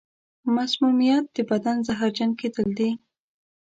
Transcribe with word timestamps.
مسمومیت 0.55 1.25
د 1.35 1.37
بدن 1.49 1.77
زهرجن 1.87 2.31
کېدل 2.39 2.67
دي. 2.79 2.91